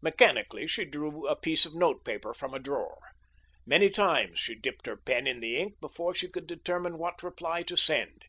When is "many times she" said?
3.66-4.54